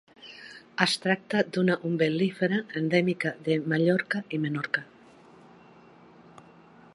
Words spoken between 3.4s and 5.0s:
de Mallorca i Menorca.